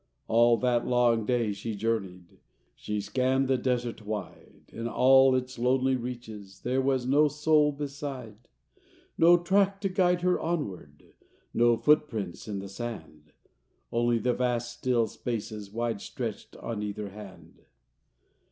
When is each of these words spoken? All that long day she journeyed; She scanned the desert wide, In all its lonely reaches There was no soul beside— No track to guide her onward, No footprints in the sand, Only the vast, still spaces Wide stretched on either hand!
All 0.27 0.57
that 0.57 0.87
long 0.87 1.27
day 1.27 1.51
she 1.53 1.75
journeyed; 1.75 2.39
She 2.75 2.99
scanned 2.99 3.47
the 3.47 3.55
desert 3.59 4.03
wide, 4.03 4.63
In 4.69 4.87
all 4.87 5.35
its 5.35 5.59
lonely 5.59 5.95
reaches 5.95 6.61
There 6.61 6.81
was 6.81 7.05
no 7.05 7.27
soul 7.27 7.71
beside— 7.71 8.47
No 9.15 9.37
track 9.37 9.79
to 9.81 9.89
guide 9.89 10.23
her 10.23 10.39
onward, 10.39 11.13
No 11.53 11.77
footprints 11.77 12.47
in 12.47 12.57
the 12.57 12.67
sand, 12.67 13.33
Only 13.91 14.17
the 14.17 14.33
vast, 14.33 14.75
still 14.75 15.05
spaces 15.05 15.71
Wide 15.71 16.01
stretched 16.01 16.55
on 16.55 16.81
either 16.81 17.09
hand! 17.09 17.59